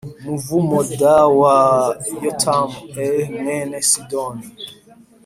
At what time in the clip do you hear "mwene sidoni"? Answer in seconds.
3.39-4.45